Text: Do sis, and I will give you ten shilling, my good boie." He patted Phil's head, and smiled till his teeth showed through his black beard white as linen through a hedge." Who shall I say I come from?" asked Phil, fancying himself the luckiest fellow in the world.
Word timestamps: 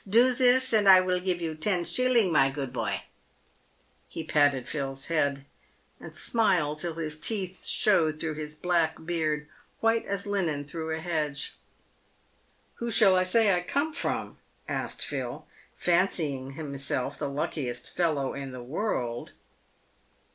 Do 0.09 0.29
sis, 0.33 0.73
and 0.73 0.89
I 0.89 0.99
will 0.99 1.19
give 1.19 1.41
you 1.41 1.53
ten 1.53 1.85
shilling, 1.85 2.31
my 2.31 2.49
good 2.49 2.73
boie." 2.73 3.03
He 4.07 4.23
patted 4.23 4.67
Phil's 4.67 5.05
head, 5.05 5.45
and 5.99 6.15
smiled 6.15 6.79
till 6.79 6.95
his 6.95 7.15
teeth 7.19 7.67
showed 7.67 8.19
through 8.19 8.33
his 8.33 8.55
black 8.55 9.05
beard 9.05 9.47
white 9.79 10.03
as 10.07 10.25
linen 10.25 10.65
through 10.65 10.89
a 10.95 10.99
hedge." 10.99 11.55
Who 12.79 12.89
shall 12.89 13.15
I 13.15 13.21
say 13.21 13.53
I 13.55 13.61
come 13.61 13.93
from?" 13.93 14.39
asked 14.67 15.05
Phil, 15.05 15.45
fancying 15.75 16.53
himself 16.53 17.19
the 17.19 17.29
luckiest 17.29 17.95
fellow 17.95 18.33
in 18.33 18.51
the 18.51 18.63
world. 18.63 19.33